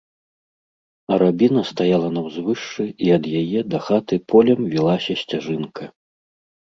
Арабіна 1.17 1.61
стаяла 1.71 2.09
на 2.15 2.21
ўзвышшы, 2.29 2.83
і 3.09 3.13
ад 3.19 3.23
яе 3.43 3.59
да 3.75 3.83
хаты 3.89 4.15
полем 4.33 4.61
вілася 4.75 5.13
сцяжынка. 5.25 5.83